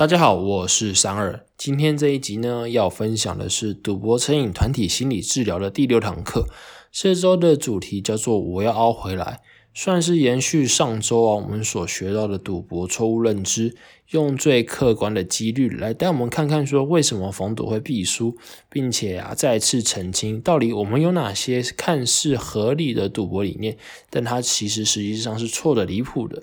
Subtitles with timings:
[0.00, 1.44] 大家好，我是三二。
[1.58, 6.46] 今天这一集呢，要分享的是赌博成瘾团体心理治疗的第六堂课。
[6.90, 9.42] 这周的主题叫做“我要凹回来”，
[9.74, 13.76] 算是延续上周啊我们所学到的赌博错误认知，
[14.12, 18.38] 用最客观的几率来带我们看看说为什么逢赌会必输，
[18.70, 23.76] 并且啊再次澄清到底我们有哪些看似合理的赌博理念，
[24.08, 26.42] 但它其实实际上是错的离谱的。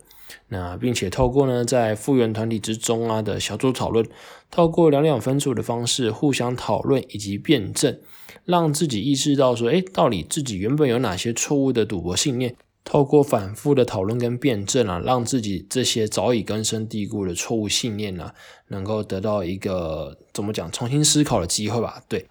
[0.49, 4.05] 那并且透过呢，在复原团体之中啊的小组讨论，
[4.51, 7.99] 透过两两分组的方式互相讨论以及辩证，
[8.45, 12.55] 让自己意识到说，诶，到底自己原本有哪些错误的赌博信念？
[12.83, 18.31] 透过反复的讨论跟辩证啊，让自己这些早已根深蒂固的错误信念呢，
[18.69, 22.01] 能够得到一个怎么讲，重新思考的机会吧？
[22.07, 22.25] 对。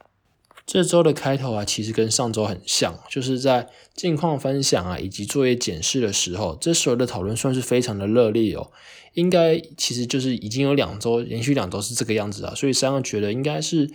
[0.67, 8.73] 这周的开头啊，其实跟上周很像，就是在近况分享啊以及作业检视的时候，这时候的讨论算是非常的热烈哦。
[9.15, 13.89] 应该其实就是已经有两周连续两周是这个样子啊，所以三个觉得应该是，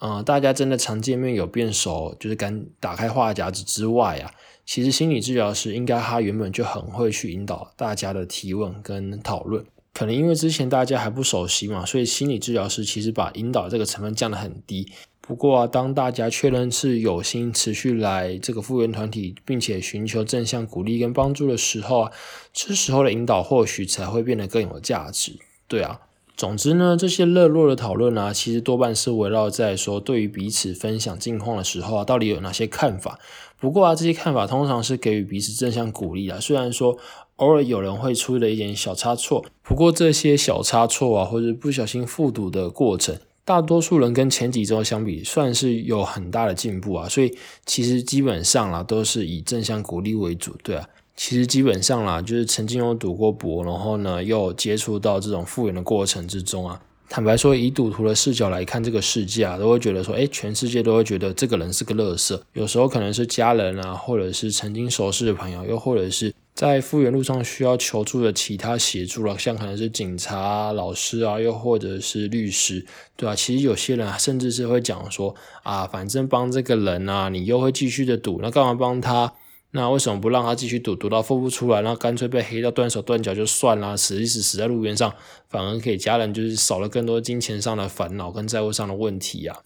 [0.00, 4.32] 呃，大家真的常见面有变熟，就是敢打开话匣子之外啊，
[4.64, 14.90] 其实心理治疗师应该他原本就很会去引导大家的提问跟讨论，可能因为之前大家还不熟悉嘛，所以心理治疗师其实把引导这个成分降得很低。
[15.26, 22.12] 不过啊，当大家确认是有心持续来这个复原团体，并且寻求正向鼓励跟帮助的时候啊，
[22.52, 25.38] 这时候的引导或许才会变得更有价值。
[25.66, 25.98] 对啊，
[26.36, 33.18] 总之呢，这些热络的讨论啊，其实多半是围绕在说对于彼此分享近况的时候啊，到底有哪些看法。
[33.58, 36.98] 不过啊，这些看法通常是给予彼此正向鼓励啊，虽然说
[37.36, 43.16] 偶尔有人会出了一点小差错，不过这些小差错啊，或者不小心复读的过程。
[43.46, 66.32] 大多数人跟前几周相比，算是有很大的进步啊，所以其实基本上啦，都是以正向鼓励为主，对啊，其实基本上啦，就是曾经有赌过博，然后呢又接触到这种复原的过程之中啊，坦白说，以赌徒的视角来看这个世界啊，都会觉得说，哎，全世界都会觉得这个人是个乐色，有时候可能是家人啊，或者是曾经熟识的朋友，又或者是。
[66.54, 73.34] 在复原路上需要求助的其他协助了，像可能是警察、老师啊，又或者是律师，对吧？
[73.34, 75.34] 其实有些人甚至是会讲说
[75.64, 79.32] 啊，反正帮这个人啊，你又会继续的赌，那干嘛帮他？
[79.72, 85.12] 那为什么不让他继续赌，赌到付不出来，那干脆被黑到断手断脚就算了，死一死死在路边上，
[85.48, 89.62] 反而给家人就是少了更多金钱上的烦恼跟债务上的问题啊。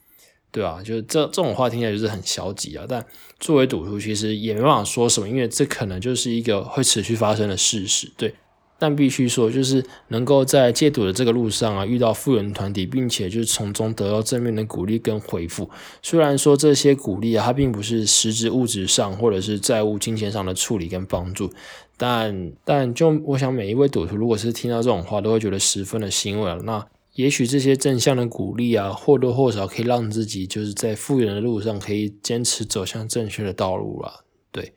[0.51, 2.85] 对啊，就是这这种话听起来就是很消极啊。
[2.89, 3.05] 但
[3.39, 8.11] 作为赌徒，其实也没办法说什么，因为这可能就是一个会持续发生的事实。
[8.17, 8.35] 对，
[8.79, 15.69] 但必须说，就是能够在戒赌的这个路上啊，遇到复原团体，并且就是从中得到正面的鼓励跟回复。
[16.03, 21.53] 虽然说这些鼓励啊，它并不是实质物质上或者是债务金钱上的处理跟帮助，
[21.99, 26.59] 但但就我想，每一位赌徒如果是听到这种话，都会觉得十分的欣慰。
[26.65, 26.87] 那。
[27.19, 34.23] 也许这些正向的鼓励啊，或多或少可以让自己就是在复原的路上可以坚持走向正确的道路了。
[34.53, 34.73] 对，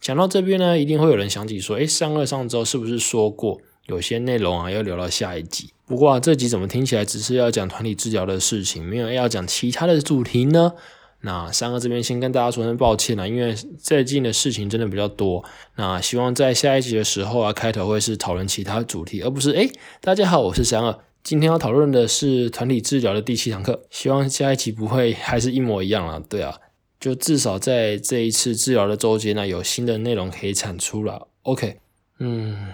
[0.00, 5.70] 讲到这边呢，一定会有人想起说，诶，上二上周是不是说过有些内容啊要留到下一集？
[5.86, 10.72] 不过啊，这集怎么听起来只是要讲团体治疗的事情，没有要讲其他的主题呢？
[11.20, 15.44] 那三哥这边先跟大家说声抱歉了，因为最近的事情真的比较多。
[15.76, 20.98] 那希望在下一集的时候啊，开头会是讨论其他主题，而不是诶，大家好，我是三二。
[21.28, 26.18] 今天要讨论的是团体治疗的第七堂课，希望下一期不会还是一模一样了。
[26.26, 26.58] 对啊，
[26.98, 31.28] 就至少在这一次治疗的周间呢，有新的内容可以产出了。
[31.42, 31.80] OK，
[32.18, 32.68] 嗯，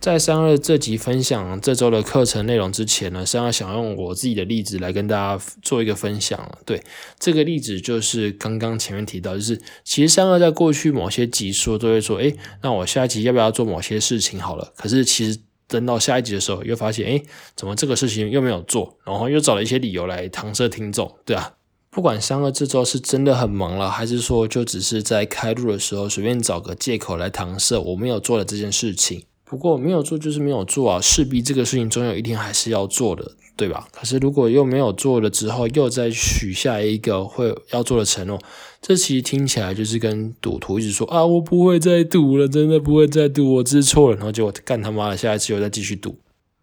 [0.00, 6.58] 在三二这集分享这周的课程内容之前呢，三二想用我自己的例子来跟大家做一个分享。
[6.64, 6.82] 对，
[7.18, 14.72] 这个例子就是刚刚前面提到，就是其实三二在过去某些集数都会说，诶，那我下一集要不要做某些事情好了？
[14.78, 15.38] 可是其实。
[15.68, 17.22] 等到下一集的时候，又发现，哎，
[17.54, 18.96] 怎么这个事情又没有做？
[19.04, 21.52] 然后又找了一些理由来搪塞听众，对啊。
[21.90, 29.24] 不管三二这周是真的很忙了，还是说就只是在开录的时候随便找个借口来搪塞我没有做的这件事情。
[29.44, 33.32] 不过没有做就是没有做啊，势必这个事情总有一天还是要做的。
[33.58, 33.88] 对吧？
[33.90, 38.38] 可是如果又没有做了之后，又再许下一个会要做的承诺，
[38.80, 46.16] 这其实听起来就是跟赌徒一直说啊，我不会再赌了，真的不会再赌，我知错了，然后结果干他妈的，下一次又再继续赌。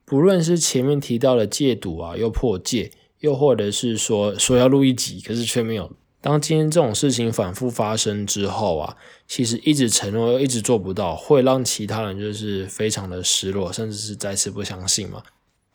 [0.06, 5.92] 不论是前面提到的戒赌啊，又破戒，又或者是说说要录一集，可是却没有。
[6.22, 8.96] 当今天这种事情反复发生之后啊，
[9.28, 15.22] 其实一直承诺又一直做不到，会让其他人就是非常的失落，甚至是再次不相信嘛。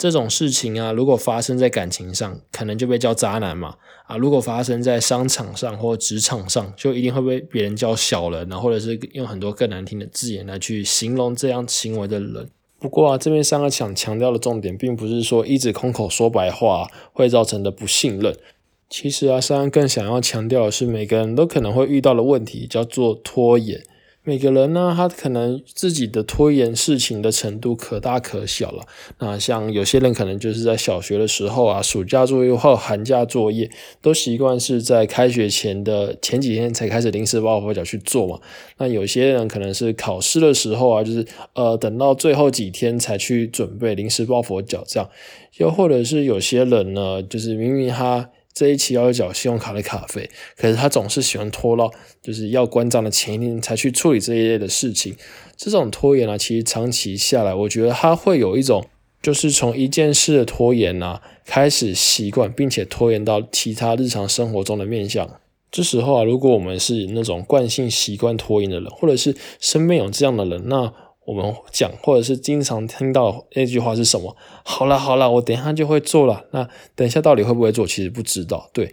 [0.00, 3.74] 这种事情啊，如果发生在感情上，可能就被叫渣男嘛。
[4.06, 12.48] 啊，如果发生在商场上或职场上，就一定会被别人叫小人，啊，或者是用很多更难听的字眼来去形容这样行为的人。
[12.78, 18.34] 不过啊，这边三个想强调的重点，并不是说一直空口说白话会造成的不信任。
[18.88, 23.82] 其实啊，三更想要强调的是，每个人都可能会遇到的问题，叫做拖延。
[24.30, 28.86] 每个人呢，他可能自己的拖延事情的程度可大可小了。
[29.18, 33.68] 那像有些人可能就是在小学的时候啊，暑假作业或寒假作业，
[34.00, 38.38] 都习惯是在开学前的前几天才开始临时抱佛脚去做嘛。
[38.78, 45.10] 那有些人可能是考试的时候啊，就是呃等到最后几天才去准备临时抱佛脚这样。
[45.56, 48.30] 又或者是有些人呢，就是明明他。
[48.52, 55.16] 这一期要缴信用卡的卡费，可是他总是喜欢拖到就是要关账的前一天才去处理这一类的事情。
[55.56, 58.86] 这种拖延啊，其实长期下来，我觉得他会有一种，
[59.22, 65.28] 就是从一件事的拖延啊开始习惯，并且拖延到其他日常生活中的面向。
[65.70, 70.92] 这时候啊，如果我们是那种惯性习惯拖延的人，或者是身边有这样的人，那
[71.30, 74.36] 我们讲，或者是经常听到那句话是什么？
[74.64, 76.44] 好了好了，我等一下就会做了。
[76.50, 77.86] 那等一下到底会不会做？
[77.86, 78.68] 其实不知道。
[78.72, 78.92] 对，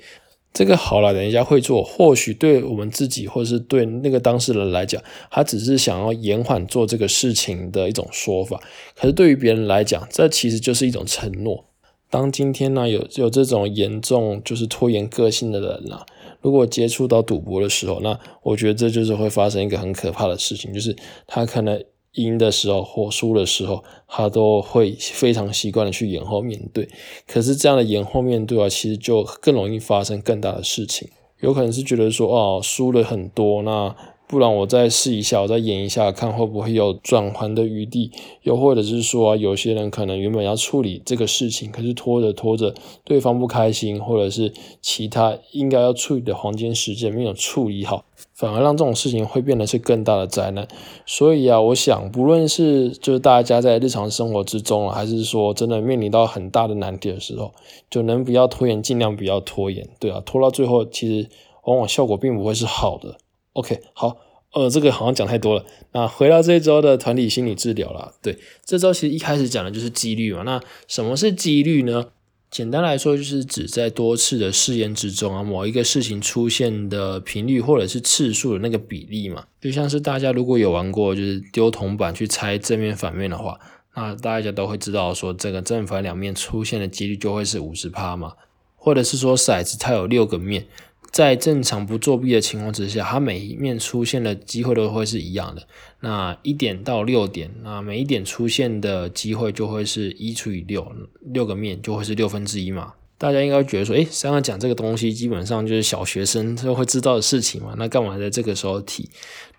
[0.54, 5.02] 这个好了，等一下会做，或许对我们自己，或者是对那个当事人来讲，
[5.32, 8.62] 他只是想要延缓做这个事情的一种说法。
[8.96, 11.66] 可是对于别人来讲，这其实就是一种承诺。
[12.12, 16.06] 当今天呢，有有这种严重就是拖延个性的人啊，
[16.42, 20.96] 如果接触到赌博的时候，那我觉得这就是会发生一个很可怕的事情，就是
[21.26, 21.84] 他可能。
[22.18, 26.88] 赢的时候或输的时候，他都会非常习惯的去延后面对。
[27.26, 31.10] 可是这样的延后面对啊，其实就更容易发生更大的事情。
[31.40, 33.96] 有可能是觉得说，哦，输了很多，那
[34.28, 38.12] 不然我再试一下，我再演一下，看会不会有转还的余地。
[38.44, 42.76] 又或者是说，有些人可能原本要处理这个事情，可是拖着拖着，
[43.06, 44.52] 对方不开心，或者是
[44.82, 48.04] 其他应该要处理的黄金时间没有处理好。
[48.34, 50.68] 反而让这种事情会变得是更大的灾难，
[51.06, 57.52] 所以啊，我想不论是就是大家在日常生活之中啊，还是说真的面临到很大的难题的时候，
[57.90, 61.28] 就能不要拖延，尽量不要拖延，对啊，拖到最后其实
[61.64, 63.18] 往往效果并不会是好的。
[63.58, 64.18] OK，好，
[64.54, 72.06] 呃，这个好像讲太多了，那回到这周的团体心理治疗了，对，这周其实一开始讲的就是几率嘛，那什么是几率呢？
[72.52, 79.46] 简单来说，就是指在多次的试验之中啊，某一个事情出现的频率或者是次数的那个比例嘛。
[79.60, 83.60] 就像是大家如果有玩过，就是丢铜板去猜正面反面的话，
[83.96, 88.34] 那大家都会知道说，这个正反两面出现的几率就会是五十趴嘛。
[88.76, 90.68] 或者是说骰子它有六个面。
[91.12, 95.68] 在正常不作弊的情况之下，它每一面出现的机会都会是一样的。
[96.02, 102.94] 那一点到六点，那每一点出现的机会就会是一除以六，六个面就会是六分之一嘛。
[103.20, 109.10] 大家应该觉得说，诶，刚刚讲这个东西基本上就是小学生都会知道的事情嘛，那干嘛在这个时候提？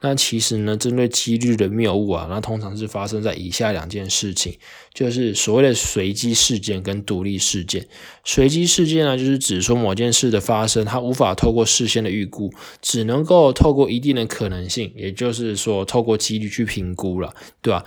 [0.00, 4.56] 那其实呢，针对几率的谬误啊，那通常是发生在以下两件事情，
[4.94, 7.88] 就是所谓的随机事件跟独立事件。
[8.24, 17.84] 随机事件呢，就是指说某件事的发生，它无法透过事先的预估，只能够透过一定的可能性，也就是说透过几率去评估了，对吧？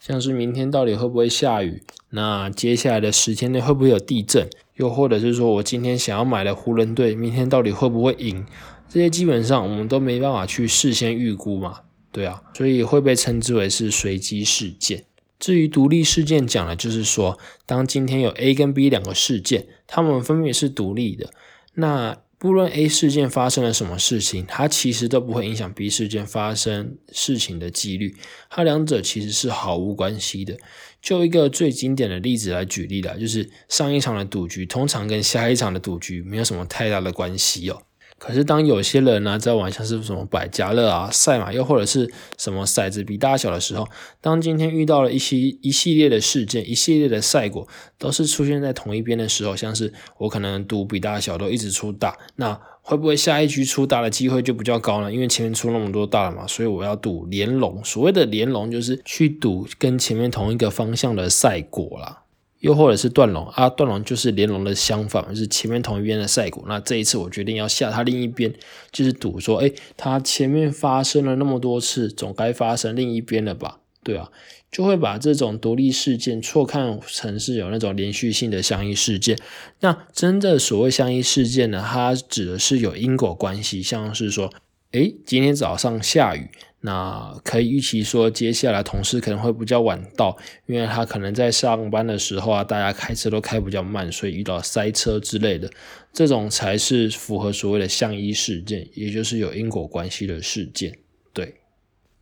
[0.00, 1.82] 像是明天到底会不会下雨？
[2.08, 4.48] 那接下来的十天内会不会有地震？
[4.76, 8.46] 又或者是说我今天想要买的湖人队，明天到底会不会赢？
[8.88, 15.04] 这些基本上我们都没办法去事先预估嘛，对啊，所以会被称之为是随机事件。
[15.38, 21.30] 至于独立事件，讲的就是说，当今天有 A 跟 B 两个事件，它们分别是独立的，
[21.74, 22.16] 那。
[22.40, 28.16] 不论 A 事件发生了什么事情，它其实都不会影响 B 事件发生事情的几率，
[28.48, 30.56] 它两者其实是毫无关系的。
[31.02, 37.82] 就一个最经典的例子来举例啦，就是上一场的赌局通常跟下一场的赌局没有什么太大的关系哦。
[38.20, 43.88] 可是，当有些人呢在玩像是什么百家乐啊、赛马，又或者是什么骰子比大小的时候，
[44.20, 55.10] 当今天遇到了一些一系列的事件、一系列的赛果，都是出现在同一边的时候，像是我可能赌比大小都一直出大，那会不会下一局出大的机会就比较高呢？
[55.10, 57.82] 因为前面出那么多大了嘛，所以我要赌连龙。
[57.82, 62.19] 所谓的连龙就是去赌跟前面同一个方向的赛果啦。
[62.60, 66.62] 又或者是断龙啊，断龙就是连龙的相反，就是前面同一边的赛果。
[66.68, 68.54] 那这一次我决定要下它另一边，
[68.92, 73.80] 就是赌说，哎，它前面发生了那么多次，总该发生另一边了吧？
[74.02, 74.30] 对啊，
[74.70, 79.38] 就会把这种独立事件错看成是有那种连续性的相依事件。
[79.80, 84.52] 那真的所谓相依事件呢，它指的是有因果关系，像是说，
[84.92, 86.48] 哎，今天早上下雨。
[86.82, 90.34] 那可以预期说，接下来同事可能会比较晚到，
[90.66, 95.70] 因为他可能在上班的时候啊，大家开车都开比较慢，所以遇到塞车之类的，
[96.12, 100.96] 这种才是符合所谓的相依事件，也就是有因果关系的事件。
[101.34, 101.56] 对，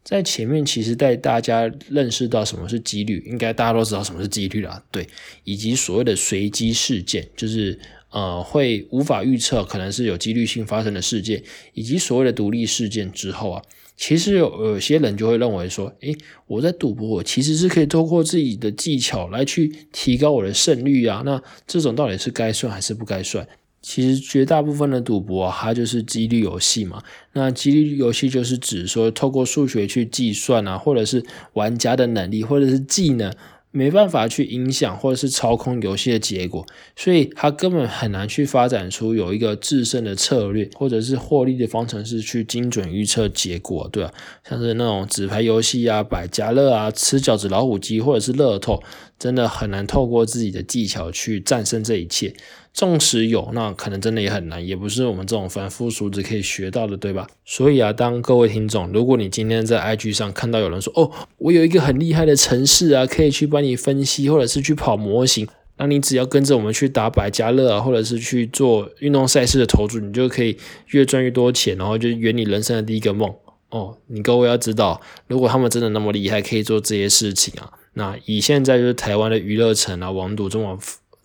[0.02, 5.06] 在前面其实带大家认识到什么是几率，应该大家都知道什么是几率啦，对，
[5.44, 7.78] 以及所谓的随机事件，就是
[8.10, 11.40] 呃会无法预测，可能是有几率性发生的事件，
[11.74, 13.62] 以及所谓的独立事件之后啊，
[13.98, 23.46] 其实有有些人就会认为说，诶，我在赌博，我其实是可以透过自己的技巧来去提高我的胜率啊，那这种到底是该算还是不该算？
[23.82, 27.02] 其实绝大部分的赌博，它就是几率游戏嘛。
[27.32, 31.24] 那几率游戏就是指说，透过数学去计算啊，或者是
[31.54, 33.32] 玩家的能力或者是技能，
[33.70, 44.12] 没办法去影响或者是操控游戏的结果，所以他根本很难去发展出有一个制胜的策略，或者是获利的方程式去精准预测结果，对吧？
[44.48, 48.82] 像是那种纸牌游戏啊、百家乐啊、吃饺子老虎机或者是乐透，
[49.18, 52.34] 真的很难透过自己的技巧去战胜这一切。
[52.78, 57.26] 纵使有，那可能真的也很难，也不是我们这种凡夫俗子可以学到的，对吧？
[57.44, 70.56] 所以啊，当各位听众，如果你今天在 IG 上看到有人说，哦，我有一个很厉害的城市啊，可以去帮你分析，或者是去跑模型，那你只要跟着我们去打百家乐啊，或者是去做运动赛事的投注，你就可以
[70.90, 73.34] 越赚越多钱，然后就圆你人生的第一个梦
[73.70, 73.96] 哦。
[74.06, 80.78] 你各位要知道，如果他们真的那么厉害，可以做这些事情啊，那以现在就是台湾的娱乐城啊，网赌这么。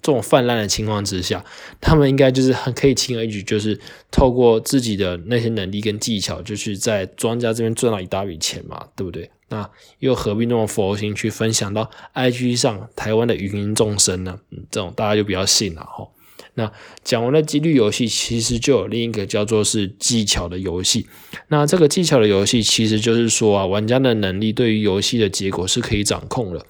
[0.03, 1.43] 这种泛滥的情况之下，
[1.81, 3.79] 他们应该就是很可以轻而易举，就是
[4.11, 9.31] 透过自己的那些能力跟技巧，就是在庄家这边赚到一大笔钱嘛，对不对？
[9.47, 9.69] 那
[9.99, 14.39] 又何必那么佛心去分享到 IG 上台湾的芸芸众生呢？
[14.51, 16.07] 嗯，这种大家就比较信了哈。
[16.55, 16.71] 那
[17.03, 21.07] 讲完了几率游戏，其实就有另一个叫做是技巧的游戏。
[21.47, 26.65] 那这个技巧的游戏，其实就是说啊，玩家的能力对于游戏的结果是可以掌控的。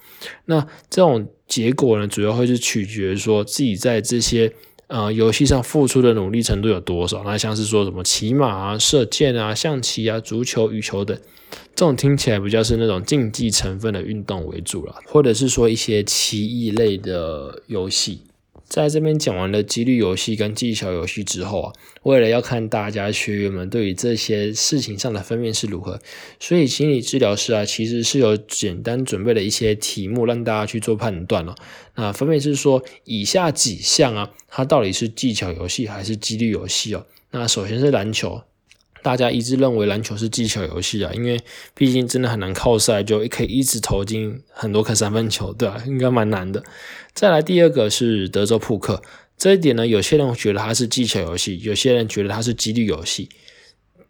[0.46, 4.52] 那这种结果呢，主要会是取决说自己在这些
[4.88, 7.24] 呃游戏上付出的努力程度有多少。
[7.24, 11.16] 那像是说什么骑马啊、射箭啊、象棋啊、足球、羽球等，
[11.76, 18.22] 这种听起来比较是那种竞技成分的运动为主了，或者是说一些棋艺类的游戏。
[18.74, 26.00] 在这边讲完了几率游戏跟技巧游戏之后啊，为了要看大家学员们对于这些事情上的分辨是如何，
[26.40, 31.54] 所以心理治疗师啊其实是有简单准备了一些题目让大家去做判断了。
[31.94, 37.06] 那分别是说以下几项啊，它到底是技巧游戏还是几率游戏哦？
[37.30, 38.42] 那首先是篮球。
[39.04, 41.40] 大家一致认为篮球是技巧游戏啊，因为
[41.76, 45.84] 毕竟真的很难靠赛就可以一直投进很多颗三分球，对吧？
[45.86, 46.64] 应该蛮难的。
[47.14, 49.04] 再来第二个是德州扑克，
[49.38, 53.30] 这一点呢，有些人觉得它是技巧游戏，有些人觉得它是几率游戏。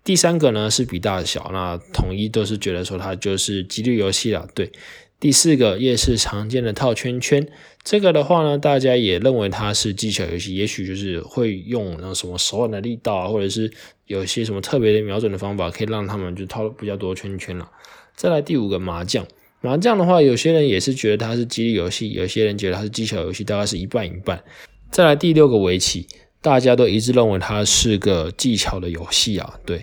[0.04, 4.72] 第三个呢是比大小，那统一都是觉得说它就是几率游戏了，对。
[5.20, 7.48] 第四个夜市常见的套圈圈，
[7.84, 13.70] 这个的话呢，大家也认为它是技巧游戏，也许就是会用那什么手腕的力道啊，或者是
[14.08, 17.70] 有些什么特别的瞄准的方法，可以让他们就套比较多圈圈了。
[18.16, 19.28] 再来第五个麻将，
[19.60, 24.42] 麻将的话，有些人也是觉得它是几率游戏，有些人觉得它是技巧游戏，大概是一半一半。
[24.90, 26.08] 再来第六个围棋，
[26.42, 29.82] 大家都一致认为它是个技巧的游戏啊，对。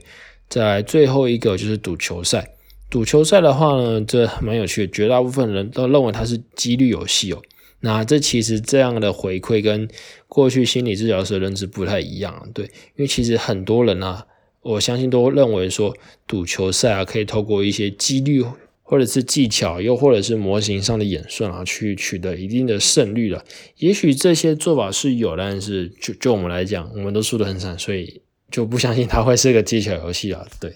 [0.49, 2.57] 再来最后一个就是赌球赛。
[2.89, 7.43] 赌球赛的话呢，这蛮有趣的，绝大部分人都认为它是几率游戏哦。
[7.81, 9.89] 那这其实这样的回馈跟
[10.29, 14.27] 过去心理治疗师的认知不太一样，对，因为其实很多人啊，
[14.63, 15.97] 我相信都认为说
[16.27, 18.45] 赌球赛啊，可以透过一些几率
[18.83, 23.45] 或者是技巧，又或者是模型上的演算啊，去取得一定的胜率了。
[23.77, 28.21] 也许这些做法是有，但是就就我们来讲，我们都输得很惨，所以
[28.51, 30.75] 就不相信它会是个技巧游戏啊，对。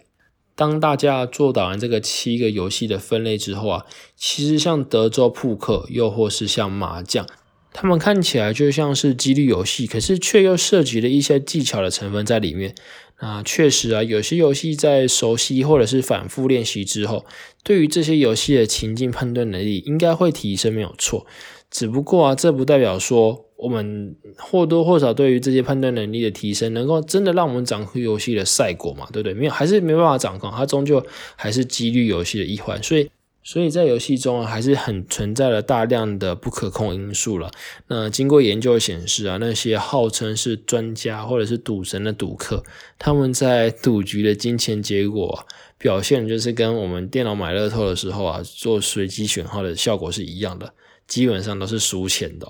[0.57, 7.27] 当大家做到完这个七个游戏的分类之后啊，其实像德州扑克，又或是像麻将，
[7.73, 12.75] 他们看起来就像是几率游戏，可是却又涉及了一些技巧的成分在里面。
[13.21, 17.25] 那确实啊，有些游戏在熟悉或者是反复练习之后，
[17.63, 21.27] 对于这些游戏的情境判断能力应该会提升，没有错。
[21.71, 23.47] 只不过啊，这不代表说。
[23.65, 29.09] 我们或多或少对于这些判断能力的提升，能够真的让我们掌控游戏的赛果嘛？
[29.11, 29.33] 对不对？
[29.33, 31.03] 没有，还是没办法掌控，它终究
[31.35, 32.83] 还是几率游戏的一环。
[32.83, 33.11] 所以，
[33.43, 37.51] 所以在游戏中啊，还是很存在了大量的不可控因素了。
[37.89, 42.63] 那经过研究显示啊，那些号称是专家或者是赌神的赌客，
[42.99, 45.47] 他们在赌局的金钱结果
[45.79, 50.73] 表现，就是跟我们电脑买乐透的时候啊，做随机选号的效果是一样的，
[51.07, 52.47] 基本上都是输钱的。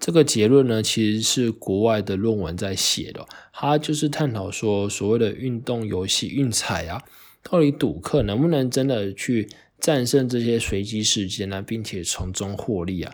[0.00, 7.02] 这个结论呢，其实是国外的论文在写的，它就是探讨说，所谓的运动游戏运彩啊，
[7.42, 9.48] 到底赌客能不能真的去
[9.80, 13.12] 战胜这些随机事件呢，并且从中获利啊？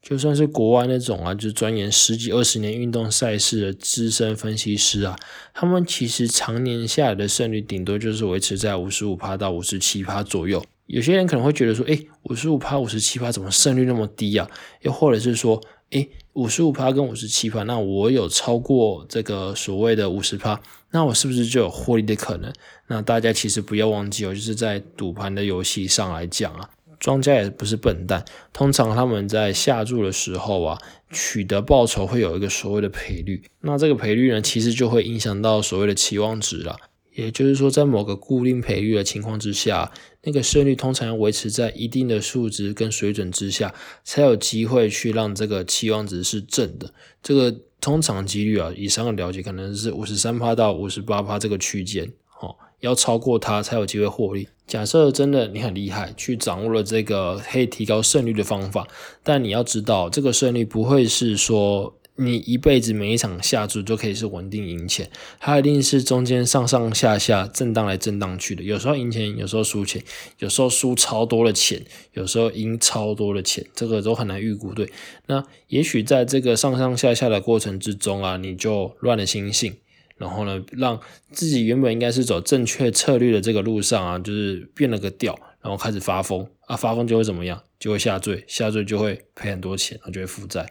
[0.00, 5.18] 就算是国外那种啊，就钻研十几二十年运动赛事的资深分析师啊，
[5.54, 10.62] 他们其实常年下来的胜率顶多就是维持在五十五趴到五十七趴左右。
[10.86, 14.46] 有些人可能会觉得说，哎，五十五趴、五十七趴怎么胜率那么低啊？
[14.82, 15.58] 又或者是说，
[15.94, 20.60] 哎，五十五趴跟五十七趴，那我有超过这个所谓的五十趴，
[20.90, 22.52] 那我是不是就有获利的可能？
[22.88, 26.68] 那大家其实不要忘记哦，就是在赌盘的游戏上来讲啊。
[26.98, 30.78] 庄家也不是笨蛋，通常他们在下注的时候啊，
[31.12, 36.76] 取得报酬会有一个所谓的赔率，那这个赔率呢，其实就会影响到所谓的期望值了。
[37.12, 39.92] 也就是说，在某个固定赔率的情况之下，
[40.24, 46.92] 那个胜率通常要维持在一定的数值跟水准之下，才有机会去让这个期望值是正的。
[47.22, 54.48] 这个通常几率啊，以上的了解可能是五十三趴到五十八趴这个区间，哦，要超过它才有机会获利。
[54.66, 58.88] 假设真的你很厉害，去掌握了这个可以提高胜率的方法，
[59.22, 70.02] 但你要知道，这个胜率不会是说你一辈子每一场下注就可以是稳定赢钱，它一定是中间上上下下震荡来震荡去的，有时候赢钱，有时候输钱，
[70.38, 74.72] 有时候输超多的钱，有时候赢超多的钱，这个都很难预估。
[74.72, 74.90] 对，
[75.26, 79.76] 那也许在这个上上下下的过程之中啊，你就乱了心性。
[80.16, 81.00] 然后呢，让
[81.32, 87.60] 自己原本应该是走正确策略的这个路上啊，就是变了个调，然后开始发疯啊，发疯就会怎么样？
[87.80, 90.64] 就会下坠，下坠就会赔很多钱，然后就会负债，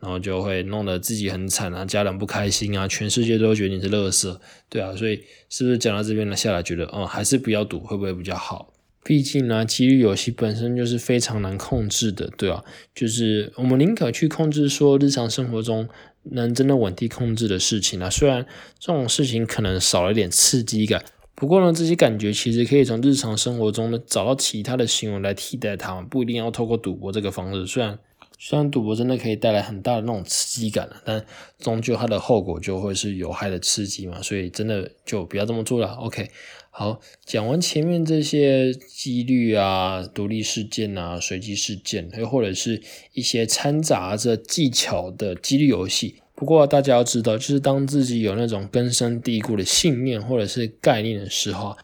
[0.00, 6.36] 然后就会弄得自己很惨啊，家人不开心啊，全世界都觉得你是乐色，对啊，所以是不是讲到这边呢？
[6.36, 8.72] 下来觉得，嗯，还是不要赌，会不会比较好？
[9.04, 15.88] 毕竟呢，几率游戏本身就是非常难控制的，对啊，就是我们宁可去控制说日常生活中。
[16.32, 18.44] 能真的稳定控制的事情啊，虽然
[18.80, 21.04] 这种事情可能少了一点刺激感，
[21.36, 27.64] 不过呢，这些感觉其实可以从日常生活中呢找到其他的行为来替代它，不一定要透过赌博这个方式。
[27.64, 27.96] 虽然
[28.38, 31.24] 虽然赌博真的可以带来很大的那种刺激感了但
[31.58, 35.94] 终究它的后果就会是有害的刺激嘛，所以真的就不要这么做了。
[35.94, 36.30] OK，
[36.70, 42.82] 好，讲完前面这些几率啊、独立事件啊、随机事件，又或者是
[43.14, 46.16] 一些掺杂着技巧的几率游戏。
[46.34, 51.74] 不过大家要知道，就是当自己有那种根深蒂固的信念或者是概念的时候。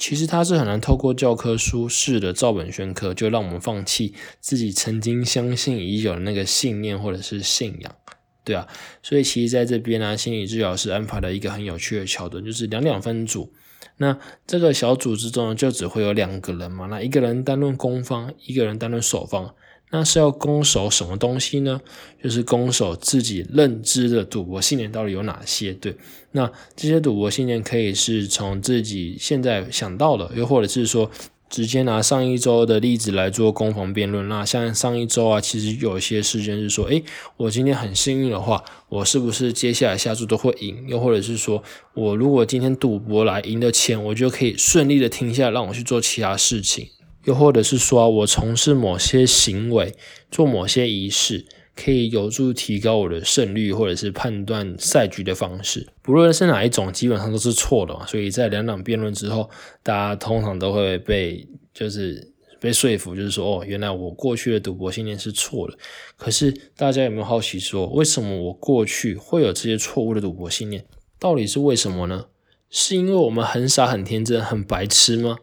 [0.00, 7.94] 其实他是很难透过教科书式的照本宣科，就让我们放弃自己曾经相信已久的那个信念或者是信仰，
[8.42, 8.66] 对啊。
[9.02, 13.52] 所以其实在这边呢，心理治疗师安排了一个很有趣的桥段，就是两两分组。
[13.98, 19.54] 那这个小组之中就只会有两个人嘛，那一个人担任攻方，一个人担任守方。
[19.90, 21.80] 那是要攻守什么东西呢？
[22.22, 25.72] 就是攻守自己认知的赌博信念到底有哪些？
[25.72, 25.96] 对，
[26.32, 31.10] 那这些赌博信念可以是从自己现在想到的，又或者是说
[31.48, 34.28] 直接拿上一周的例子来做攻防辩论。
[34.28, 37.02] 那像上一周啊，其实有一些事件是说，诶，
[37.36, 40.86] 我今天很幸运的话，我是不是接下来下注都会赢？
[40.86, 41.60] 又或者是说
[41.94, 46.90] 我如果今天赌博来赢的钱，我就可以顺利的停下来，让我去做其他事情。
[47.24, 49.94] 又或者是说，我从事某些行为，
[50.30, 51.44] 做某些仪式，
[51.76, 55.86] 可以有助提高我的胜率，或者是判断赛局的方式。
[56.02, 58.06] 不论是哪一种，基本上都是错的嘛。
[58.06, 59.50] 所以在两党辩论之后，
[59.82, 65.76] 大家通常都会被就是被说服，就是说，哦，原来我过去的赌博信念是错的。
[66.16, 70.84] 可是大家有没有好奇说，为什么我过去会有这些错误的赌博信念？
[71.18, 72.26] 到底是为什么呢？
[72.70, 75.38] 是因为我们很傻、很天真、很白痴吗？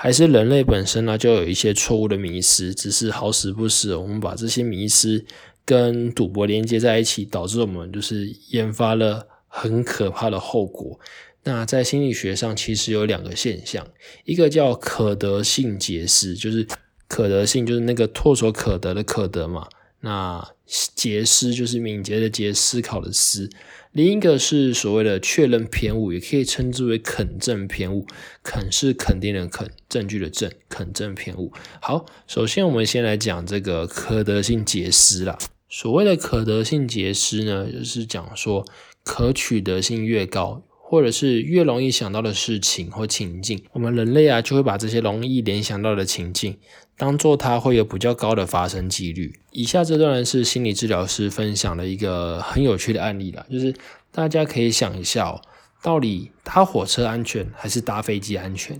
[0.00, 5.26] 还是人类本身呢，就有一些错误的迷失，只是好死不死，我们把这些迷失
[5.64, 11.00] 跟赌博连接在一起，导致我们就是研发了很可怕的后果。
[11.42, 13.84] 那在心理学上，其实有两个现象，
[14.24, 16.64] 一个叫可得性结失，就是
[17.08, 19.66] 可得性就是那个唾手可得的可得嘛。
[20.02, 20.48] 那
[20.94, 23.50] 结思就是敏捷的捷，思考的思。
[23.92, 28.06] 另一个是所谓的确认偏误，也可以称之为肯证偏误。
[28.42, 31.52] 肯是肯定的肯，证据的证，肯证偏误。
[31.80, 35.38] 好，首先我们先来讲这个可得性解释啦。
[35.68, 38.64] 所谓的可得性结思呢，就是讲说
[39.04, 40.62] 可取得性越高。
[40.90, 46.56] 或者是越容易想到的事情或情境，我们人类啊就会把这些容易联想到的情境，
[46.98, 49.40] 当做它会有比较高的发生几率。
[49.52, 53.74] 以下这段是心理治疗师分享的一个很有趣的案例啦，就是
[54.12, 55.40] 大家可以想一下哦，
[55.80, 58.78] 到底搭火车安全还是搭飞机安全？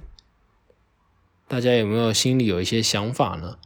[1.47, 3.57] 大家有没有心里有一些想法呢？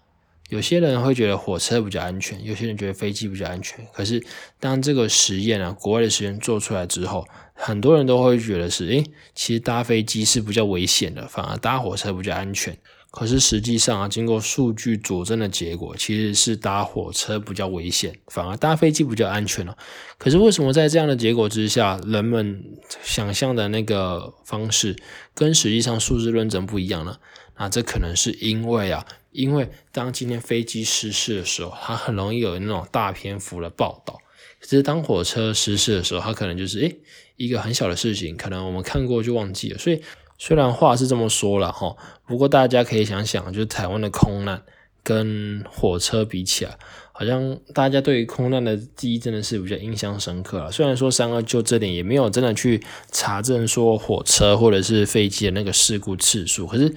[0.50, 3.86] 有些人会觉得火车比较安全，有些人觉得飞机比较安全。
[3.90, 4.22] 可是
[4.60, 9.02] 当这个实验啊，国外的实验做出来之后，很多人都会觉得是，诶，
[9.34, 12.76] 其实搭飞机是比较危险的，反而搭火车比较安全。
[13.12, 19.77] 可是实际上啊，经过数据佐证的结果，其实是搭火车比较危险，反而搭飞机比较安全了。
[20.16, 22.64] 可是为什么在这样的结果之下，人们
[23.03, 24.96] 想象的那个方式
[25.35, 27.18] 跟实际上数字论证不一样呢？
[27.59, 34.18] 那这可能是因为啊，因为当今天飞机失事的时候，它很容易有那种大篇幅的报道。
[34.59, 36.96] 可是当火车失事的时候，它可能就是诶
[37.37, 40.01] 一个很小的事情，可能我们看过就忘记了，所以。
[40.44, 41.94] 虽然话是这么说了哈，
[42.26, 44.61] 不过大家可以想想，就是台湾的空难
[45.05, 46.76] 跟火车比起来，
[47.12, 50.72] 好像大家对于空难的记忆真的是比较印象深刻了。
[50.72, 56.92] 虽然说三二就这点也没有真的去查证说火车或者是飞机的那个事故次数，可是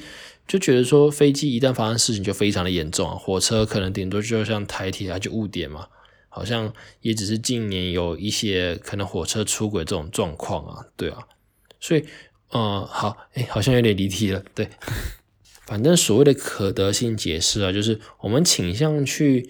[0.47, 5.85] 就觉得说飞机一旦发生事情就非常的严重啊，火车可能顶多就像台铁啊就误点嘛，
[6.29, 11.19] 好像也只是近年有一些可能火车出轨这种状况啊，对啊，
[11.79, 12.03] 所以。
[12.51, 14.41] 嗯，好，哎，好像有点离题了。
[14.53, 14.69] 对，
[15.65, 19.49] 反正所谓的可得性解释啊，就是我们倾向去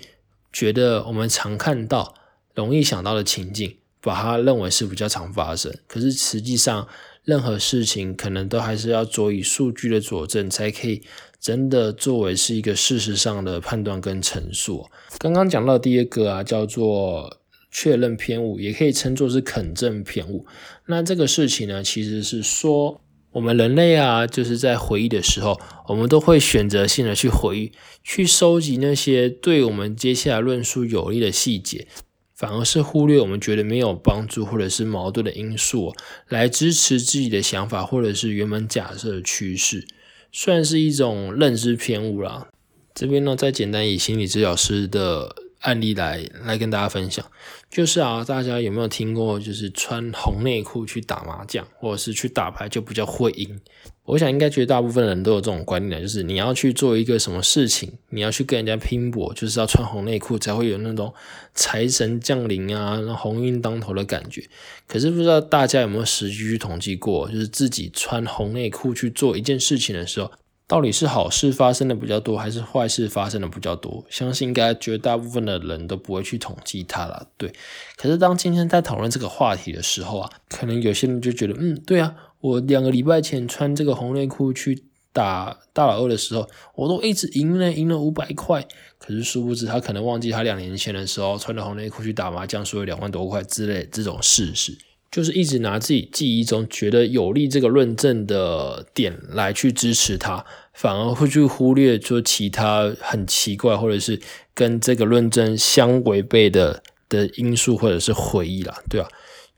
[0.52, 2.16] 觉得我们常看到、
[2.56, 5.78] 容易想到的情境，把它认为是比较常发生。
[5.88, 6.88] 可是实际上，
[7.24, 11.04] 任何事情可能都还是要佐以数据的佐证，才可以
[11.40, 14.90] 真的作为是一个事实上的判断跟陈述。
[15.20, 17.38] 刚刚讲到第二个啊，叫做。
[17.78, 20.46] 确认偏误也可以称作是肯正偏误。
[20.86, 23.02] 那这个事情呢，其实是说
[23.34, 25.60] 我们人类啊，就是在回忆的时候，
[25.90, 31.86] 我们都会选择性的去回忆，去收集那些对我们接下来论述有利的细节，
[32.34, 35.94] 反而是忽略我们觉得没有帮助或者是矛盾的因素，
[36.30, 39.86] 来支持自己的想法或者是原本假设的趋势，
[40.32, 42.48] 算是一种认知偏误啦。
[42.94, 45.44] 这边呢，再简单以心理治疗师的。
[45.66, 47.26] 案例来来跟大家分享，
[47.72, 53.60] 就是啊，大家有没有听过，就是穿红内裤去打麻将，或者是去打牌就比较会赢？
[54.04, 61.12] 我想应该绝大部分人都有这种观念，就是你要去做一个什么事情，你要去跟人家拼搏，就是要穿红内裤才会有那种
[61.56, 64.48] 财神降临啊，那鸿运当头的感觉。
[64.88, 70.32] 可是不知道大家有没有实际去统计过，就是自己穿红内裤去做一件事情的时候。
[70.68, 74.04] 到底是好事发生的比较多，还是坏事发生的比较多？
[74.10, 77.28] 相信应该绝大部分的人都不会去统计它了。
[77.38, 77.54] 对，
[77.98, 88.68] 可是当今天在讨论这个话题的时候啊，可能有些人就觉得，嗯，对啊，我两个礼拜前穿这个红内裤去打大老二的时候，我都一直赢了，赢了五百块。
[88.98, 94.76] 可是殊不知，他可能忘记他两年前的时候穿着红内裤去打麻将，输了两万多块之类这种事实。
[95.16, 104.20] 就是一直拿自己记忆中觉得有利这个论证的点来去支持它，反而会去忽略说其他很奇怪或者是
[104.54, 109.08] 跟这个论证相违背的的因素或者是回忆啦，对吧？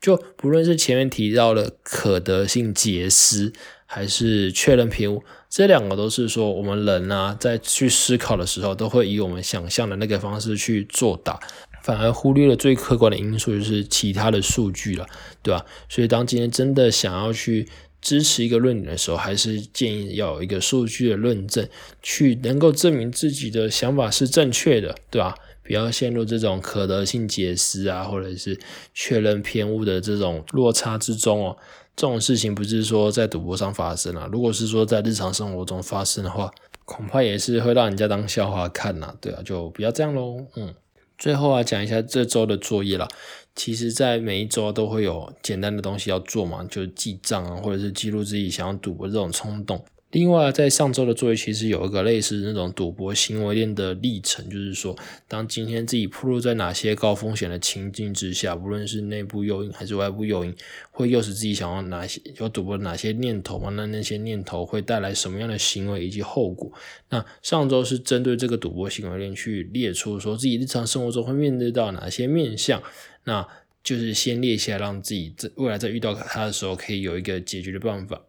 [0.00, 3.52] 就不论是前面提到的可得性解释，
[3.84, 11.40] 还是确认偏误，这两个都是说我们人啊在去思考的时候，都会以我们想象的那个方式去作答。
[11.88, 15.06] 反而忽略了最客观的因素，就是其他的数据了，
[15.42, 15.64] 对吧？
[15.88, 17.66] 所以当今天真的想要去
[18.02, 21.66] 支持一个论点的时候，还是建议要有一个数据的论证，
[22.02, 25.34] 去能够证明自己的想法是正确的，对吧？
[25.62, 28.60] 不要陷入这种可得性解释啊，或者是
[28.92, 31.56] 确认偏误的这种落差之中哦。
[31.96, 36.50] 这种事情不是说在赌博上发生啊，如果是说在日常生活中发生的话，
[36.84, 40.74] 恐怕也是会让人家当笑话看呐，对啊，就不要这样喽，嗯。
[41.18, 43.08] 最后啊，讲一下这周的作业了。
[43.56, 49.84] 其实，在每一周都会有简单的东西要做嘛，就记账啊，或者是记录自己想要赌博这种冲动。
[50.10, 54.96] 另外，在上周的作业其实有一个类似那种赌博行为链的历程，就是说，
[55.28, 60.54] 当今天自己暴露在哪些高风险的情境之下，无论是内部诱因还是外部诱因，
[60.90, 63.68] 会诱使自己想要哪些有赌博哪些念头吗？
[63.76, 66.72] 那那些念头会带来什么样的行为以及后果？
[67.10, 72.82] 那上周是针对这个赌博行为链去列出，说自己日常生活中会面对到哪些面向，
[73.24, 73.46] 那
[73.88, 78.22] 就是先列下，让自己在未来在遇到它的时候，可以有一个解决的办法。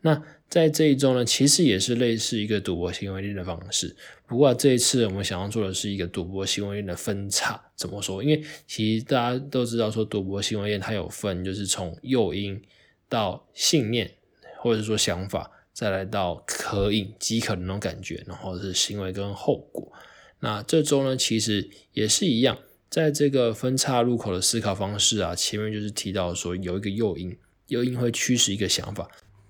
[0.00, 3.94] 那在这一周呢，其实也是类似一个赌博行为链的方式。
[4.26, 7.70] 不过这一次我们想要做的是一个赌博行为链的分叉。
[7.76, 8.20] 怎么说？
[8.20, 12.60] 因为其实大家都知道，说赌博行为链它有分，就是从诱因
[13.08, 14.10] 到信念，
[14.58, 19.92] 或者说想法，再来到可引即可的那种感觉，然后是行为跟后果。
[20.40, 22.58] 那这周呢，其实也是一样，
[22.96, 29.06] 在这个分叉路口的思考方式啊，前面就是提到说有一个诱因，诱因会驱使一个想法。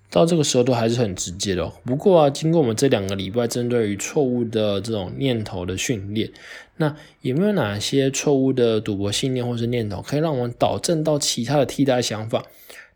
[0.09, 1.63] 到这个时候都还是很直接的。
[1.63, 6.29] 哦不过啊，经过我们这两个礼拜针对于错误的这种念头的训练，
[6.75, 12.43] 那有没有哪些错误的赌博信念或是念头，可以让我们导正到其他的替代想法？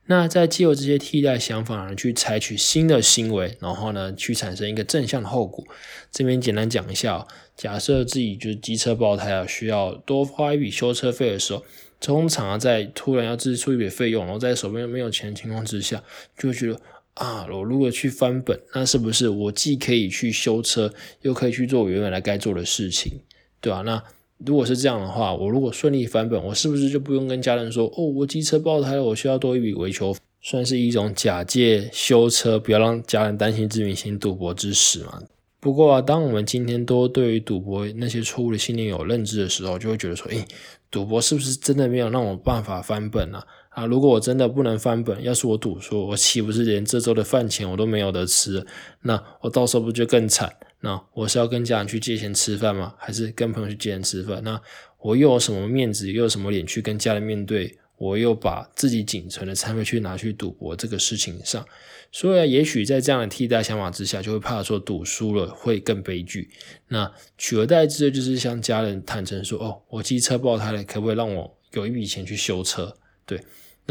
[0.07, 5.63] 那在借由这些替代想法呢，去采取新的行为，然后呢，去产生一个正向的后果。
[6.11, 11.63] 这边简单讲一下，假设自己就是机车爆胎啊，需要多花一笔修车费的时候，
[12.01, 16.03] 通常，在突然要支出一笔费用，然后在手边没有钱的情况之下，
[16.37, 16.81] 就觉得
[17.13, 23.21] 啊，我如果去翻本，那是不是我既可以去修车，又可以去做我原本来该做的事情，
[23.61, 23.81] 对吧？
[23.85, 24.03] 那
[24.45, 35.21] 如果是这样的话，我如果顺利翻本，我是不是就不用跟家人说哦，我机车爆胎了，我需要多一笔维修，算是一种假借修车，不要让家人担心之名行赌博之实嘛？
[35.59, 40.43] 不过啊，当我们今天都对于赌博那些错误的信念有认知的时候，就会觉得说，诶，
[40.89, 43.45] 赌博是不是真的没有让我办法翻本啊？
[43.69, 48.65] 啊，如果我真的不能翻本，要是我赌输，我岂不是连这周的饭钱我都没有得吃？
[49.03, 50.51] 那我到时候不就更惨？
[50.81, 52.95] 那我是要跟家人去借钱吃饭吗？
[52.97, 54.43] 还是跟朋友去借钱吃饭？
[54.43, 54.61] 那
[54.99, 57.77] 我又有什么面子，又有什么脸去跟家人面对？
[57.97, 61.63] 我又把自己仅存的餐费去拿去赌博这个事情上，
[62.11, 66.49] 所以啊，也许在这样的替代想法之下，就会怕说赌输了会更悲剧。
[66.87, 73.39] 那取而代之的就是向家人坦诚说：“哦，我机车爆胎了，可不可以让我有一笔钱去修车？”对。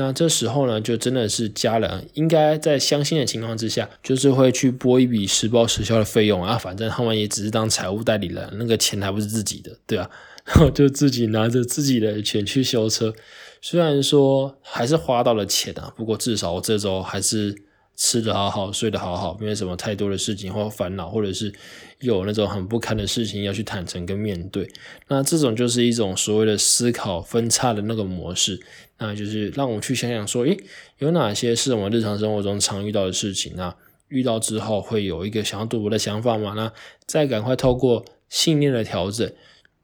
[0.00, 10.08] 那这时候呢，就真的是家人应该在相信的情况之下，就是会去拨一笔实报实销的费用啊，反正他们也只是当财务代理人，那个钱还不是自己的，对吧，
[10.46, 13.12] 然后就自己拿着自己的钱去修车，
[13.60, 17.54] 虽然说还是花到了钱啊，不过至少我这周还是。
[18.02, 21.52] 吃得好好，睡得好好，没有什么太多的事情或烦恼，或者是
[21.98, 24.66] 有那种很不堪的事情要去坦诚跟面对。
[25.08, 28.58] 那这种就是一种所谓的思考分叉的那个模式，
[28.96, 30.56] 那就是让我们去想想说，诶，
[30.96, 33.52] 有哪些是我们日常生活中常遇到的事情？
[33.54, 33.76] 那
[34.08, 36.54] 遇到之后会有一个想要赌博的想法吗？
[36.56, 36.72] 那
[37.04, 39.30] 再赶快透过信念的调整，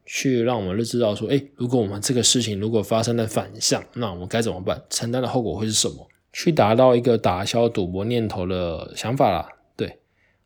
[0.06, 4.82] 去让我们知道说，诶，如果我们这个事情如果发生了反向，那我们该怎么办？
[4.88, 6.08] 承担的后果会是什么？
[6.38, 9.48] 去达到一个打消赌博念头的想法啦。
[9.74, 10.00] 对，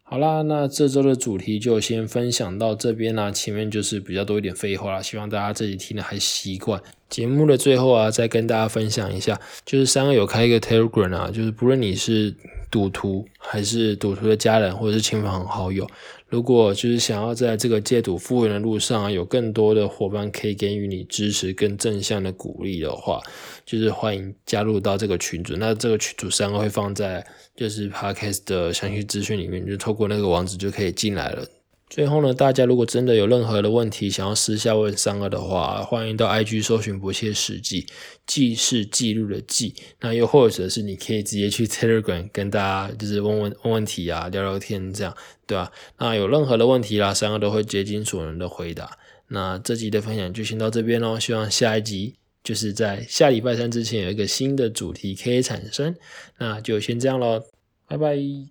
[0.05, 3.33] 好啦，那这周的主题就先分享到这边啦。
[3.33, 6.81] 前面就是比较多一点废话啦，希望大家这几听的还习惯。
[7.09, 12.33] 节目的最后啊，再跟大家分享一下，就是三个有开一个 Telegram 啊，就是不论你是
[12.71, 15.87] 赌徒还是赌徒的家人或者是亲朋好友。
[16.29, 23.21] 如果就是想要在这个戒赌复原的路上有更多的伙伴可以给予你支持跟正向的鼓励的话，
[23.67, 25.55] 就是欢迎加入到这个群组。
[25.57, 31.45] 那这个群组三个会放在就是 podcast 的详细资讯里面，就透过那个网址就可以进来了。
[31.91, 37.85] 最后呢，大家如果真的有任何的问题想要私下问三二的话，欢迎到 IG 搜寻不切实际，
[38.29, 39.75] 记是记录的记。
[39.99, 45.13] 那又或者是你可以直接去 Telegram 跟大家就是问问问问题啊，聊聊天这样，
[45.49, 45.73] 对吧？
[45.99, 48.97] 那有任何的问题啦，三二都会竭尽所能的回答。
[49.27, 55.97] 那这集的分享就先到这边喽，希望下一集就是在下礼拜三之前有一个新的主题可以产生。
[56.39, 57.43] 那就先这样喽，
[57.89, 58.51] 拜拜。